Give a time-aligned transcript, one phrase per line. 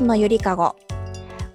[0.00, 0.76] ンのゆりかご。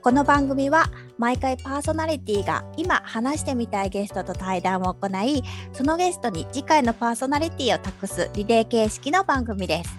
[0.02, 9.98] この番組は毎回パーソナリティが今話してみたいゲストと対談を行いそのゲストに次回のパーソナリティを託すリレー形式の番組です。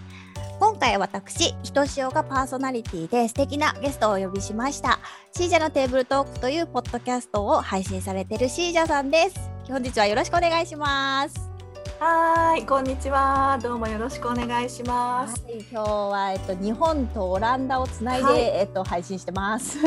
[0.60, 4.98] 今回私ひとしおがパーソナリティで素敵なゲストをお呼びしました。
[5.32, 9.50] シージャのテーブルトークというポッドキャストを配信されているシージャさんです。
[9.68, 11.53] 本日はよろしくお願いします。
[12.00, 13.58] はい、こんにちは。
[13.62, 15.42] どうもよろしくお願いします。
[15.44, 19.78] はい、今日はえっと日本とオランダをつないで、はいえっと配信してます。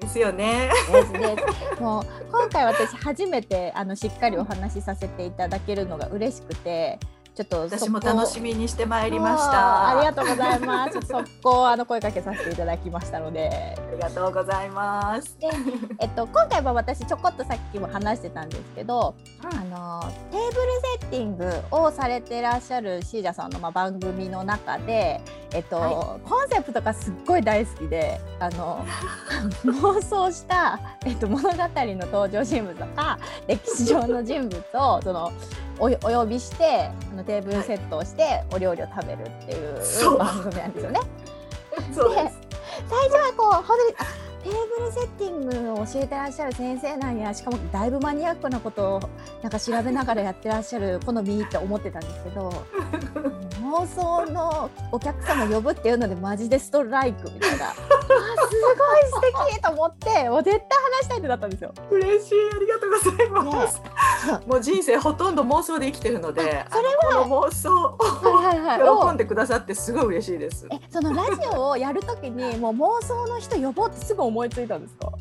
[0.00, 0.70] ですよね。
[0.90, 1.36] ですで
[1.76, 1.80] す。
[1.80, 6.98] もう今回私初めてあのしっかりお話しさせていただけるのが嬉しくて、
[7.34, 9.98] ちょっと私も楽しみにしてまいりました。
[9.98, 11.00] ありがとうございます。
[11.06, 15.38] 速攻あの声かけさせていただきましたので、ありがとうございます。
[15.38, 15.48] で、
[16.00, 25.20] えっと今回は私ちょこっとさっきも話してたんですけど、あのテーブルセッティングをされてらっしゃるシージャさんのまあ番組の中で、
[25.52, 28.84] えっと、はコンセプトがすっごい大好きであの
[29.64, 35.32] 妄想した、えっと、物語の登場人物とか歴史上の人物をその
[35.80, 35.88] おお
[36.20, 41.00] 呼びしてあのテーブルセットをしてお料理を食べるっていう番組なんですよね。
[41.92, 42.38] そうです。
[42.88, 49.00] 最初はこう本当にあテーブルセッティングを教えてらっしゃる先生なんやしかもだいぶマニアックなことを
[49.42, 52.50] なんか調べながらやってらっしゃる 好みって思ってたんですけど
[53.60, 60.66] 妄想のお客様呼ぶっていうのでマジでストライクみたいなあすごい素敵と思ってもう絶対
[61.00, 61.72] 話したいってなったんですよ。
[61.90, 62.38] 嬉しい。
[62.54, 63.76] ありがとうございます。
[63.76, 63.84] そう
[64.46, 66.58] もう人生ほとんど妄想で生きてるので、それ
[67.12, 70.66] あのこの妄想を喜んでくださってすごい嬉しいです。
[70.70, 75.12] えそのラジオをやるときにもう妄想の人呼ぼうってすぐ思いついたんですか？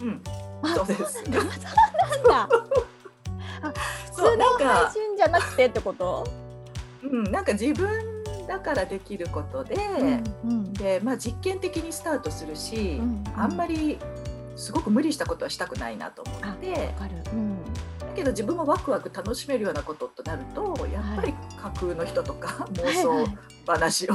[0.00, 0.22] うん。
[0.62, 1.52] あそうですそうなんだ
[2.12, 2.48] そうなんだ
[4.10, 6.26] 普そう通の配信じゃなくてってこと？
[7.02, 7.88] うん、なんか自分
[8.46, 9.76] だからできることで、
[10.44, 13.98] うんで、まあ実験的にスタートするし、うんあんまり
[14.56, 16.70] すごく無理したことはしたくないなと思って。
[16.70, 17.14] わかる。
[17.32, 17.58] うん。
[18.14, 23.28] だけど自分もワクワク楽しめるようなこととなるとやっぱり架空の人とか 妄想
[23.66, 24.14] 話を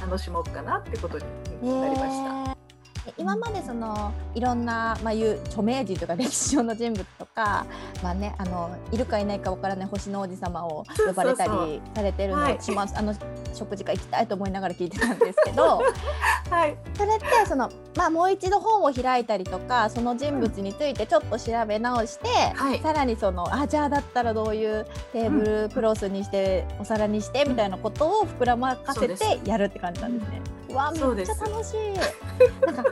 [0.00, 2.54] 楽しもうかなってことになりました。
[2.54, 3.12] た。
[3.18, 7.66] 今までそのいろんなまあいう著名人とか歴史上の人物とか
[8.02, 13.14] まあねあのいるかいないかわからない星の王子様を呼ばれたりされてるのをはい私もあの
[13.52, 15.82] 食事会行きたいと思いながら聞いてたんですけど
[16.54, 30.42] はい、それってそのまあもう一度本を開いたりとかその人物についてちょっと調べ直して、はいさらにそのあじゃあだったらどういうテーブルクロスにして、お皿にしてみたいなことを膨らまかせてやるって感じなんですね。
[30.70, 31.94] うわめっちゃ楽しい。
[32.66, 32.84] なんか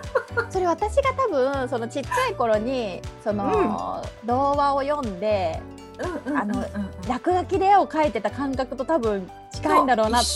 [0.50, 5.60] それ私が多分そのちっちゃい頃にその、童話を読んで
[6.26, 10.28] うんうんあのうんうん落書きで絵を描いてた感覚と多分近いんだろうなって。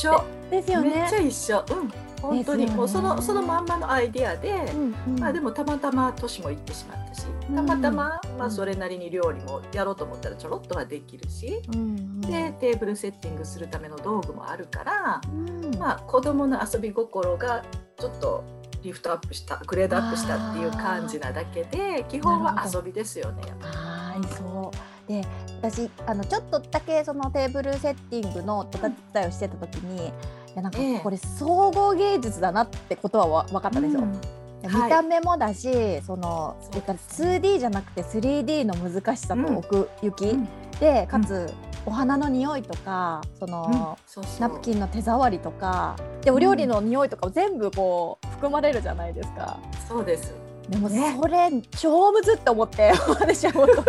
[0.51, 1.17] ですよねめっち。
[1.17, 1.65] ゃ一緒。
[1.71, 1.93] うん、
[2.27, 4.51] 本当にもうそのそのまんまのアイディアで。
[4.75, 17.65] うんうんまあでもたまたま年も行ってしまったしたまたま、まあそれなりに料理もやろうと思ったらちょろっとはできるし、うんうんでテーブルセッティングするための道具もあるから、うんまあ子供の遊び心が
[17.99, 18.45] ちょっと
[18.83, 23.43] リフトアップしたグレードアップしたっていう感じなだけで基本は遊びですよね。
[23.61, 25.09] はい、そう。
[25.09, 25.25] で、
[25.63, 30.11] 私あのちょっとだけそのテーブルセッティングのお手伝いをしてた時に、い
[30.57, 34.01] やなんかええこれ総合芸術だなってことはわ分かったんですよ。
[34.01, 34.21] うん
[34.65, 40.49] 見た目もだし、そのそう言ったら 2D じゃなくて 3D の難しさと奥行き、うん
[40.81, 41.53] でかつ、
[41.85, 49.59] お花の匂いとかその、そうそうナプキンの手触りとかでお料理の匂いとかも全部こう含まれるじゃないですか。
[49.89, 50.35] そうです。
[50.69, 53.83] でもねそれ超むずって思って 私はもう 自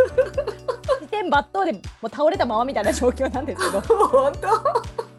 [1.10, 3.82] 転抜刀でもう倒れたままみたいな状況なんですけど。
[4.08, 5.17] 本当？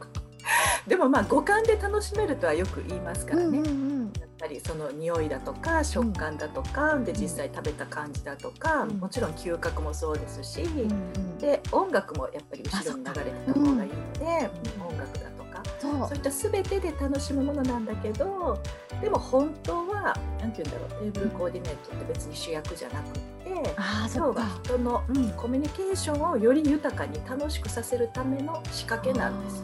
[0.88, 3.58] でもまあ五感で楽しめるとはよく言いますからね。
[3.60, 8.98] んやっぱりその匂いだとか食感だとか、で実際食べた感じだとか、うん。
[8.98, 14.86] もちろん嗅覚もそうですし、うんで音楽もやっぱり後ろに流れてた方がいいので、うん。
[14.86, 15.62] 音楽だとか。
[15.78, 16.16] そう。
[16.16, 18.58] いった全てで楽しむものなんだけど
[19.00, 23.28] でも本当は何て言うんだろうテーブルコーディネートって別に主役じゃなくって。
[23.48, 29.62] 今日は人の、うん、コミュニケーションをより豊かに楽しくさせるための仕掛けなんです。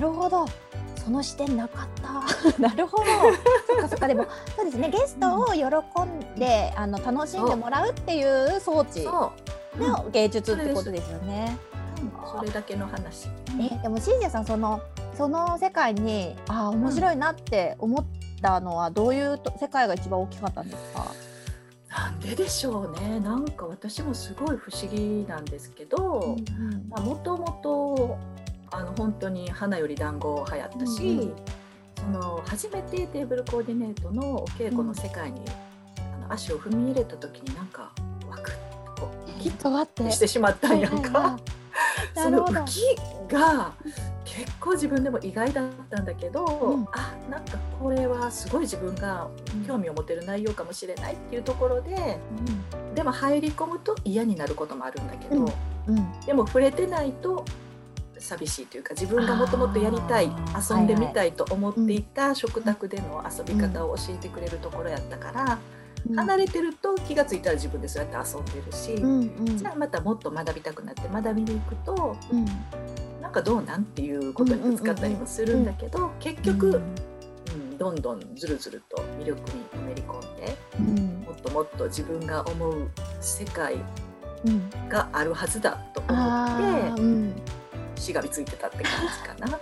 [0.00, 0.46] なるほど。
[0.96, 2.60] その視点なかった。
[2.60, 3.04] なるほど。
[3.66, 4.06] そっかそっか。
[4.08, 4.24] でも
[4.56, 4.88] そうですね。
[4.90, 8.22] ゲストを喜んで、あの楽しんでもらうってい
[8.56, 9.32] う装置そ
[9.78, 11.56] う、の芸術ってことですよね。
[12.00, 12.38] うん。
[12.38, 13.28] それだけの話。
[13.60, 14.80] えでもシンジャさんその
[15.16, 18.04] その世界にあー面白いなって思っ
[18.40, 21.04] たのはどういうと世界が一番大きかったんですか？
[21.90, 23.18] なんででしょうね。
[23.20, 26.36] なんか私もすごい不思議なんですけど、
[26.88, 28.16] まあもともと
[28.72, 31.34] あの本当に花より団子流行ったし、うんうん。
[31.96, 35.40] その初めてテーブルコーディネートのお稽古の世界に、
[35.98, 37.92] あの足を踏み入れた時になんか
[38.28, 38.54] ワクッ
[38.96, 40.10] とこうきっって。
[40.10, 41.18] してしまったんやんか。
[41.18, 41.60] はい
[42.14, 42.82] その浮き
[43.32, 43.72] が
[44.24, 46.86] 結構自分でも意外だったんだけど、うん。
[46.92, 49.28] あなんかこれはすごい自分が
[49.66, 52.18] 興味を持てる内容かもしれないっていうところで
[52.94, 55.36] でも入り込むと嫌になることもあるんだけど、
[55.88, 55.98] うん。
[55.98, 56.20] うん。
[56.26, 57.44] でも触れてないと
[58.20, 60.30] 寂しいというか自分がもともとやりたい
[60.70, 65.58] 遊んでみたいと思っていた食卓での遊び方を教えてくれるところやったから、
[66.08, 66.16] うん。
[66.16, 68.94] 離れてると気がついたら自分でそうやって遊んでるし。
[68.94, 69.58] うんうん。
[69.58, 72.46] じゃあまたもっと学びたくなって学びに行くとうん。
[73.20, 81.24] なんかどうなんっていうことにぶつかったりもするんだけど結局、うんうん、どんどんずるずると魅力にのめり込んでうん。
[81.26, 82.90] もっともっと自分が思う
[83.20, 83.76] 世界
[84.44, 84.70] うん。
[84.88, 87.30] があるはずだとあ思ーうん。
[87.30, 87.59] って
[88.00, 88.92] しがみついてたって感
[89.38, 89.60] じかな。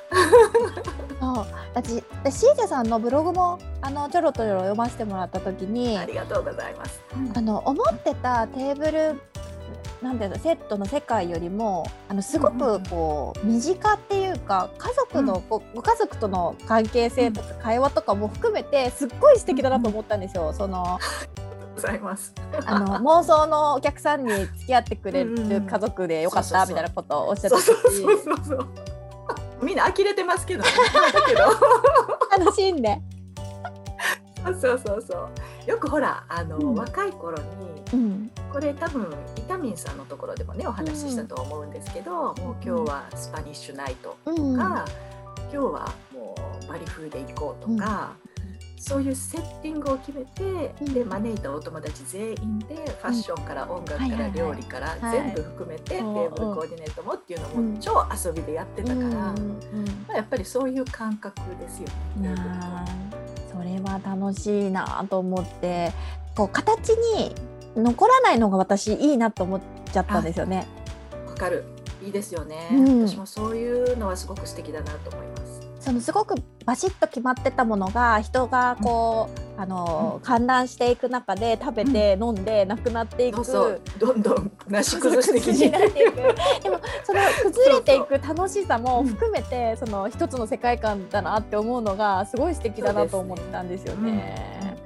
[1.21, 7.03] そう私私シージャさんのブログもあのちょろちょろ読ませてもらった時にありがとうございます。
[7.35, 9.21] あの思ってたテーブル
[10.03, 20.53] なんていうのセットの世界よりもあのすごくこう身近っていうか家族の、ごご家族との関係性とか会話とかも含めてすっごい素敵だなと思ったんですよ。
[20.53, 21.01] その
[21.79, 22.35] ございます。
[22.67, 28.69] あの妄想のお客さんに付き合ってくれうんうんる家族でよかったみたいなことをおっしゃってそうそうたしそうそうそう。
[29.63, 30.69] みんな呆れてますけど、ね、
[31.13, 31.41] だけど。
[32.45, 33.01] 楽しんで。
[34.61, 35.29] そうそうそ
[35.67, 35.71] う。
[35.71, 37.45] よくほらあの、うん若い頃に
[37.93, 44.59] うんこれ多分イタミンさんのところでもねお話ししたと思うんですけど、もう今日はスパニッシュナイトとか、うん
[45.51, 48.13] 今日はもうバリ風で行こうとか、
[48.79, 50.95] そういうセッティングを決めて、うん。
[50.95, 55.19] で招いたお友達全員でファッションから音楽から料理からはい。
[55.19, 57.93] 全部含めてテうんーブルコーディネートもっていうのうんも超
[58.27, 59.15] 遊びでやってたから、うん。
[60.07, 62.35] まあ、やっぱりそういう感覚ですよね。
[63.53, 65.93] それは楽しいなと思って
[66.37, 67.35] こう形に
[67.77, 69.61] 残らないのが私いいなと思っ
[69.93, 70.67] ちゃったんですよね。
[71.27, 71.65] わかる。
[72.01, 73.09] いいですよね、うん。
[73.09, 75.28] 私もそういうのはすごく素敵だなと思います。
[75.89, 76.35] そのすごく
[76.67, 83.43] バシッと決まってたものが人がこう、あの観覧していく中で食べて飲んでなくなっていく。
[83.43, 86.13] そうどんどんなし崩してき崩しになっていく。
[86.13, 86.23] て。
[86.65, 94.77] でもその崩れていく楽しさも含めてその一つの世界観だなって思うのがすごい素敵だなと思ったんですよね。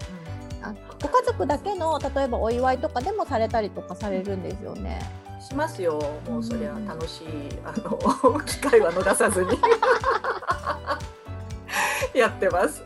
[0.62, 0.72] あ
[1.02, 5.00] ご家族だけの例えばお祝いとかでもされたりとかされるんですよね。
[5.40, 6.00] しますよ。
[6.30, 7.26] もうそれは楽しい、
[7.64, 9.50] あの 機会は逃さずに
[12.14, 12.82] やってます。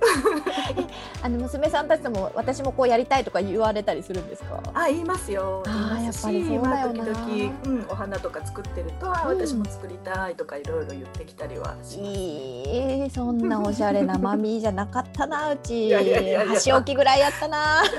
[1.20, 4.62] あの娘さんたちとも私もこうやりたいとか言われたりするんですか？
[4.75, 5.64] あ、言いますよ。
[5.67, 11.99] あやっぱりそうだ時々、うん、お花とか作ってると、あうん私も作りたいとかいろいろ言ってきたりはし。
[12.00, 17.82] いいそんなおしゃれなマミーじゃなかったなうち いやいやいやいや箸置きぐらいやったな。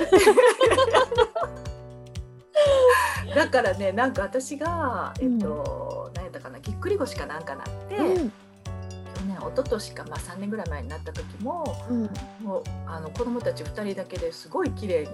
[3.36, 8.32] だからね、なんか私が、えっと、何やったかな、ぎっくり腰かなんかなって、うん
[9.50, 11.64] 一昨年か、まあ、3年ぐらい前になった時も。
[11.90, 12.10] うん。
[12.42, 15.08] もう、あの子供たち2人だけですごい綺麗に。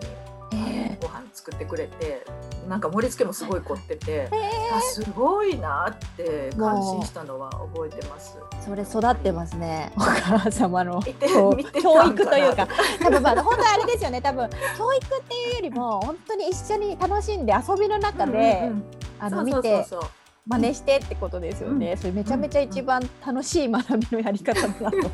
[0.56, 2.24] えご飯作ってくれて
[2.68, 4.30] なんか盛り付けもすごい凝ってて、
[4.71, 8.38] あすごいなって感心したのは覚えてます。
[8.38, 9.92] ーそれ育ってますね。
[9.97, 12.68] お母様の教育というか。
[13.02, 14.21] 多分まあ本当あれですよね。
[14.21, 18.71] 多分教育っていうよりも本当に一緒に楽しんで遊びの中で、
[19.19, 20.09] あそうそうの見てそうそう
[20.45, 21.97] 真似してってことですよね、うん。
[21.97, 25.12] それめちゃめちゃ一番楽しい学びのやり方だなと思う。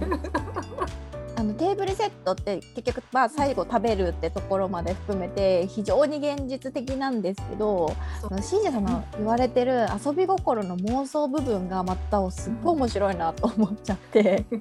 [1.36, 7.96] あのテーブルセットって結局まあ最後食べるってところまで含めて非常に現実的なんですけど
[8.42, 8.84] 信者さん。
[8.84, 14.46] の言われてる遊び心の妄想部分がまたすっごい面白いなと思っちゃって。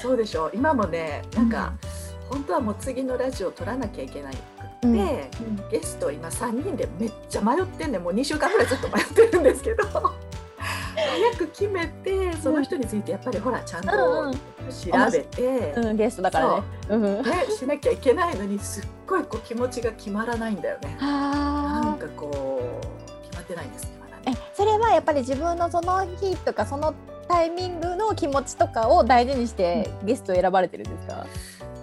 [0.00, 1.72] そうでしょ今もねなんか、
[2.28, 4.34] 本当はもう次のラジオ撮らなきゃいけない
[4.84, 5.70] くって、うん。
[5.70, 8.02] ゲスト今3人でめっちゃ迷ってんねん。
[8.02, 9.84] もう2週間ぐらいずっと迷ってるんですけど。
[10.96, 14.34] 早く決めてその人についてやっぱりほらちゃんとうんうん。
[14.34, 14.40] 調
[15.12, 16.62] べて、うん、ゲストだからね。
[16.90, 16.96] う。
[16.96, 17.22] ん、ね、
[17.58, 20.96] しなきゃいけないのにすっごいこう気持ちが決まらないんだよね。
[21.00, 23.94] なんあかこう決まってないんですね。
[24.54, 26.94] それはやっぱり自分のその日とかその
[27.28, 31.26] タイミングの気持ちとかを大事にしてゲストを選ばれてるんですか、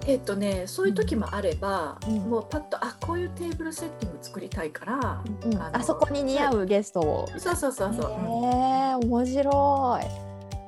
[0.08, 7.28] えっとねそういう時もあれば、うんもうパッとあこういうテーブルセッティング作りたいから、うんあそこに似合うゲストを。
[7.38, 8.12] そうそうそうそう。
[8.12, 10.06] へうんえ面白い。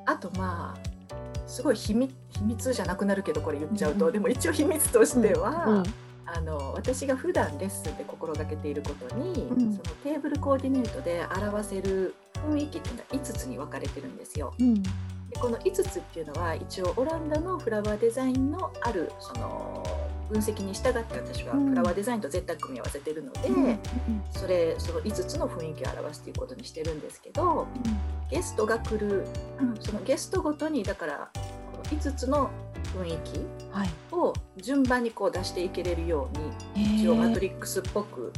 [0.06, 0.94] あとまあ
[1.46, 5.82] すごい秘密秘密じゃなくなるけどこれ言っちゃうと、うんでも一応秘密としては、うん
[6.26, 12.14] あの私が普段レッスンで心がけていることに、うんそのテーブルコーディネートで表せる
[12.48, 14.54] 雰囲気っていうのが5つに分かれてるんですよ。
[15.40, 19.82] この5つっていうのは一応オランダのフラワーデザインのあるその
[20.30, 23.78] 分析に従って私はフラワーデザインと絶対組み合わせてるので、うん
[24.32, 27.66] それその5つの雰囲気を表すということにしてるんですけど
[28.30, 29.26] ゲストが来る
[29.80, 32.50] そのゲストごとにだからこの5つの
[32.96, 33.38] 雰囲気
[33.70, 33.88] はい。
[34.12, 36.28] を順番にこう出していけれるよ
[36.74, 38.32] うに一応マトリックスっぽく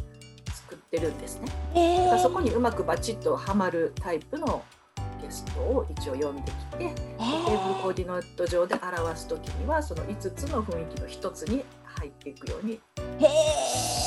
[0.53, 1.49] 作ってるんですね。
[1.75, 4.63] えだからそこにうまくバチッとはまるタイプの
[5.27, 12.81] ゲストを一応呼んできて、えテーブルコーディネート上で表す時にはその5つの雰囲気の1つに入っていくように。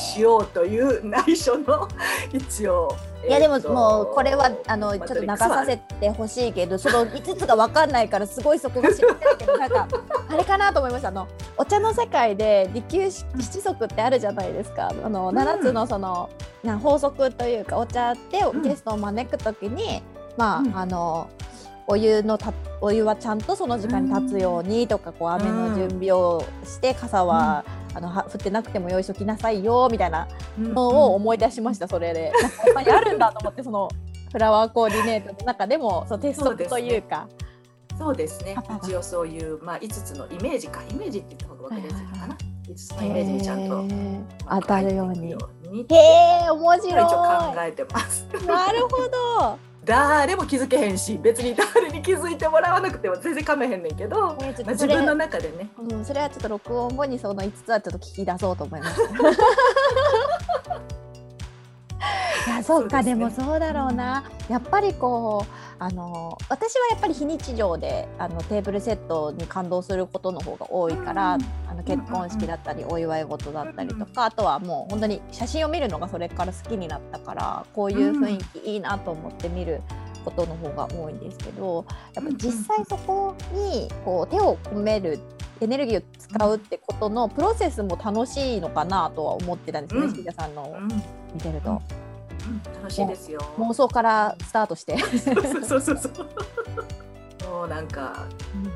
[0.10, 1.88] しようという内緒の
[2.34, 2.96] 一応
[3.28, 9.88] いやでももうこれはあのちょっと流させてほしいけどその5つが分かんないからすごいそこが知りたいけどなんか
[10.30, 11.10] あれかなと思いました。
[11.10, 14.92] あのお茶の世界で利休七則ってあるじゃないですか。
[15.04, 16.30] あのうん7つのその、
[16.64, 18.62] な法則というかお茶でうん。
[18.62, 20.02] ゲストを招くときに、
[20.40, 21.30] まあ、うんあの
[21.92, 27.66] お湯のたお湯はちゃんとその時間に立つようにとか、こう雨の準備をして傘は、
[27.96, 30.28] あのは降ってなくても用意しときなさいよみたいな
[30.60, 32.32] のを思い出しました、それで。
[32.32, 33.90] なんか他にあるんだと思って、その
[34.32, 37.28] フラワーコーディネートの中でも、その鉄則というか。
[37.98, 43.84] そうですねあ一応そういう、まあ、5つのイメージかイメージって言った方が分かりやすいのかな、はいはい5つのイメージにちゃんと、
[44.48, 45.32] 当たるように。
[45.32, 45.36] へ
[46.46, 46.92] え、面白い。
[46.92, 48.28] 一応考えてます。
[48.46, 49.69] なるほど。
[49.90, 59.02] 誰も気づけへんし別に誰に気づいてもらわなくても全然かめへんねんけど、まねちょっあ、自分の中でねうん、それはちょっと録音後にその5つはちょっと聞き出そうと思います。
[62.60, 63.04] かそうですね。
[63.04, 64.24] でもそうだろうな。
[64.50, 79.82] やっぱりこうあの私はやっぱり非日常であのテーブルセットに感動することの方が多いから、うんあの結婚式だったりお祝い事だったりとか、あとはもう本当に写真を見るのがそれから好きになったからこういう雰囲気いいなと思って見る
[80.26, 81.86] ことの方が多いんですけど
[82.16, 85.20] やっぱ実際そこにこう手を込める
[85.62, 90.34] エネルギーを使うってことのプロセスも楽しいのかなとは思ってたんですね、うん。
[90.34, 90.80] さんの
[91.34, 91.72] 見てると。
[91.72, 91.99] うん
[92.82, 93.40] 楽しいですよ。
[93.58, 94.98] 妄想からスタートして。
[94.98, 96.28] そうそうそうそう。
[97.50, 98.26] もうなんか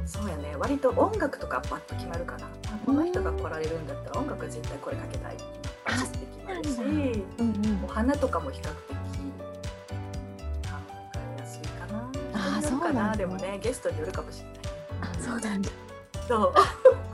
[0.06, 2.46] そうやね割と音楽とかバッと決まるかな。
[2.46, 2.50] あ
[2.86, 5.44] この人が来られるんだったら音楽は絶対これかけたいって
[5.86, 8.76] バチって決まるし、うんうんお花とかも比較的考
[11.38, 12.12] えやすいかな。
[12.58, 14.58] あそうなんだでもねゲストによるかもしれない。
[15.02, 15.70] あそうなんだ
[16.28, 16.54] そう。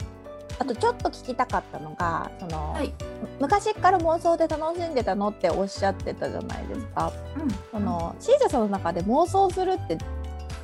[0.59, 2.93] あとちょっと聞きたかったのがその、はい。
[3.39, 7.11] 昔から妄想で楽しんでたのっておっしゃってたじゃないですか。
[7.37, 7.49] うん。
[7.71, 9.97] そのシージャさんの中で妄想するって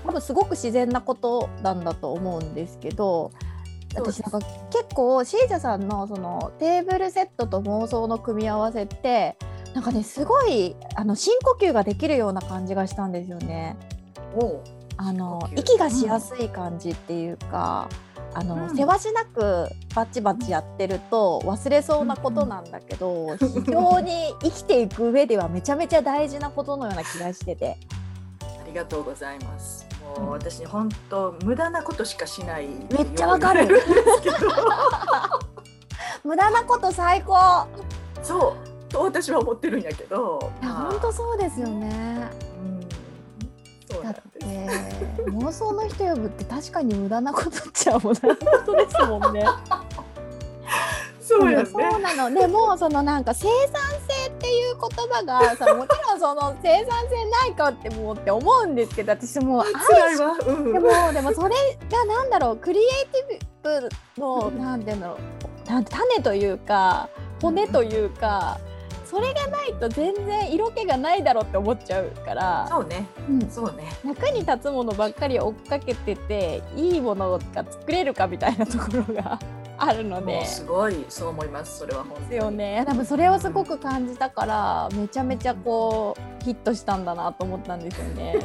[0.06, 3.32] 多分すごく自然なことなんだと思うんですけど
[3.96, 9.38] 私なんか結構シージャさんのそのテーブルセットと妄想の組み合わせって
[9.74, 13.78] なんかねすごいあの深呼吸ができるような感じがしたんですよね。
[14.98, 17.90] あの息がしやすい感じっていうか、
[18.38, 27.78] あのうんせわしなくバチバチやってると忘れそうなことなんだけど、 非常に生きていく上ではめちゃめちゃ大事なことのような気がしてて。
[28.42, 29.88] ありがとうございます。
[30.20, 32.68] もう私本当無駄なことしかしない。
[32.92, 33.82] めっちゃわかる。
[36.26, 37.66] 無駄なこと最高
[38.22, 38.58] そ
[38.90, 40.52] うと私は思ってるんやけど。
[40.62, 42.45] いやまあ本当そうですよね
[44.14, 44.32] だっ。
[44.32, 44.46] て
[45.32, 49.46] 妄想の人呼ぶって確かに無駄なことっちゃ無駄なことですもんね
[51.26, 51.66] そうやね。
[51.66, 60.36] そうなのでもそのなんか生産性っていう言葉がさもちろんその生産性ないかってもうって思うんですけど私もう辛いわ。
[60.46, 60.74] うん。
[60.74, 61.56] でもでもそれ
[61.92, 63.82] がなんだろうクリエイティ
[64.18, 65.18] ブのなんていうんだろ
[65.68, 67.10] うなん種というか
[67.42, 68.60] 骨というか
[69.16, 73.08] それがないと全然色気がないだろうって思っちゃうから、そうね。
[73.30, 73.86] うん、そうね。
[74.06, 79.40] 役に立つものばっかり追っかけてていいものが作れるかみたいなところが
[79.80, 80.46] あるのもでう。
[80.46, 81.80] すごいそう思います。
[81.80, 82.30] それは本当に。
[82.30, 88.36] ですよね多分それをすごく感じたからめちゃめちゃこうヒットしたんだなと思ったんですよね。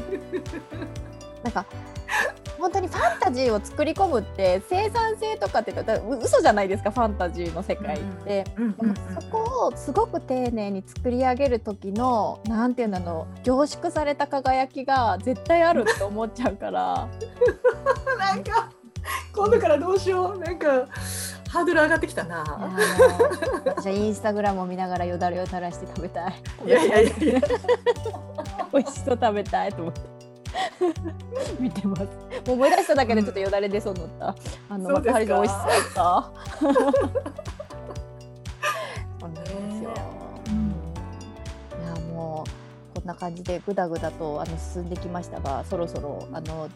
[1.43, 1.67] なんか
[2.61, 8.45] 本当にファンタジーを作り込むって生産性とかって言ったら嘘じゃないですかファンタジーの世界って。
[9.21, 17.09] そこをすごく丁寧に作り上げる時のなんていうんだろう凝縮された輝きが絶対あるって思っちゃうから
[18.13, 18.19] うん。
[18.19, 18.71] なんか
[19.35, 20.39] 今度からどうしよう。
[20.39, 20.87] なんか
[21.49, 22.45] ハードル上がってきたな。
[22.45, 23.29] いやもう
[23.65, 26.35] 私はインスタグラムを見ながらよだれを垂らして食べたい
[26.67, 27.41] いやいやいやいや。
[28.73, 30.20] 美味しそう食べたいと思って
[31.59, 32.09] 見てますも
[32.49, 34.35] う思い出しただけでちょっとよだれ出そうになっ
[34.69, 36.31] た、あのそうですか幕張の美味しそうだった
[39.21, 39.91] そうなんですよ、
[40.47, 40.75] うん
[41.83, 46.69] いやもうこんな感じでぐだぐだとあの進んできましたがそろそろあの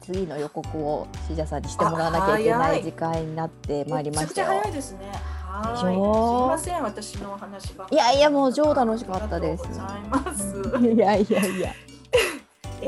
[0.00, 4.48] 次の予告をしじゃさんにしてもらわなきゃいけない時間になってまいりましたよ。
[4.48, 4.98] めちゃくちゃ早いですね。
[5.46, 5.78] はい。
[5.78, 9.64] すみません、私のお話ばいやいやもう超楽しかったです。
[9.64, 9.68] い
[10.08, 10.54] ます。
[10.80, 11.72] いやいやいや。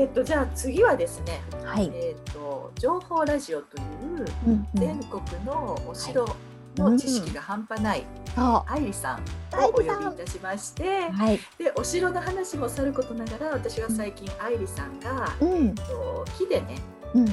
[0.01, 1.91] えっとじゃあ次はですね、はい。
[1.93, 4.25] えっと情報ラジオという
[4.73, 6.27] 全国のお城
[6.75, 8.03] の知識が半端ない
[8.35, 9.89] そ愛理さん愛をお呼びい
[10.25, 11.39] たしましてう。、はい。
[11.59, 16.79] でお城の話もさることながら私は最近愛理さんが、うんえっと木でね
[17.13, 17.25] うん。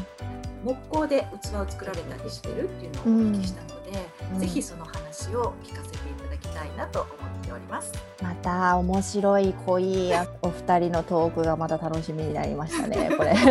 [0.63, 7.18] 木工で器を作られたりしてるっていうのをお聞きしたので、うんぜひその話を聞かせていただきたいなと思っ
[7.49, 7.93] ております。
[8.23, 10.13] また面白い濃い
[10.43, 13.11] お二人のトークがまた楽しみになりましたね。
[13.17, 13.35] これ。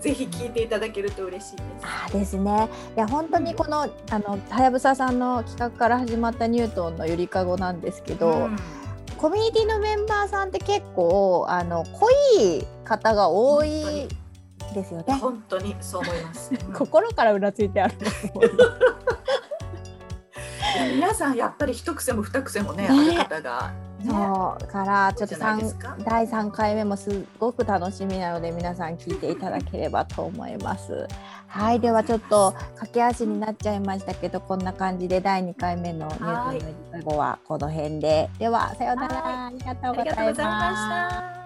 [0.00, 1.66] ぜひ聞いていただけると嬉しいです。
[1.84, 2.68] あーですね。
[2.96, 3.88] いや本当にこのあ
[4.18, 8.56] のはやぶささんの企画から始まったニュートンのゆりかごなんですけど、うん
[9.18, 14.08] コミュニティのメンバーさんって結構あの濃い方が多い
[14.74, 15.14] ですよね。
[15.14, 16.50] 本当にそう思います。
[16.66, 18.04] うん心からうなついてあると
[18.34, 19.01] 思います。
[20.94, 22.88] 皆さんやっぱり一癖も二癖もねね。
[22.88, 24.66] ある方が、ね、そう。
[24.66, 31.06] からちょっと第3回目もすごく楽しみなので皆さん聞いていただければと思います。
[31.46, 31.80] はい。
[31.80, 36.64] ではちょっと駆け足になっちゃいましたけどこんな感じで第2回目のニュートンのゆり
[37.04, 38.30] かごはこの辺で。
[38.38, 39.14] ではさようなら。
[39.16, 40.34] はありがとうございま。
[40.34, 41.41] した。